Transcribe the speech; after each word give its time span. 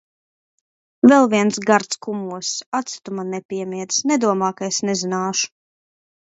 Vēl 1.11 1.27
viens 1.33 1.59
gards 1.69 1.99
kumoss! 2.05 2.49
Aci 2.79 2.97
tu 3.03 3.13
man 3.19 3.29
nepiemiedz! 3.35 4.01
Nedomā, 4.13 4.51
ka 4.63 4.71
es 4.73 4.83
nezināšu. 4.91 5.55